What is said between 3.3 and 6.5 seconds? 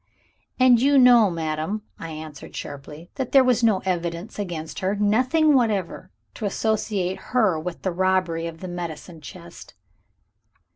there was no evidence against her nothing whatever to